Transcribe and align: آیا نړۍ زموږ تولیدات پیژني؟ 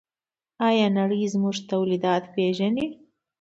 آیا 0.67 0.87
نړۍ 0.97 1.23
زموږ 1.33 1.55
تولیدات 1.71 2.23
پیژني؟ 2.33 2.85